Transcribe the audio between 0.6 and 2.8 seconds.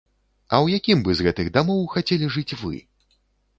ў якім бы з гэтых дамоў хацелі жыць вы?